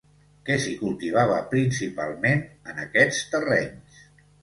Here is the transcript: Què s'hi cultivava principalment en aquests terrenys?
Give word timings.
Què 0.47 0.55
s'hi 0.63 0.73
cultivava 0.79 1.37
principalment 1.53 2.45
en 2.73 2.83
aquests 2.89 3.25
terrenys? 3.37 4.05